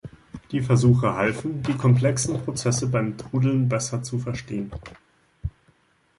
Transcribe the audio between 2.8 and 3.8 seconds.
beim Trudeln